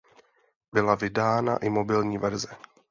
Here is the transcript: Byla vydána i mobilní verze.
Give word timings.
Byla 0.73 0.95
vydána 0.95 1.57
i 1.57 1.69
mobilní 1.69 2.17
verze. 2.17 2.55